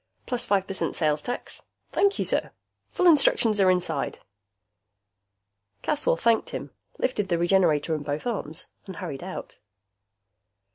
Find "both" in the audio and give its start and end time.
8.01-8.25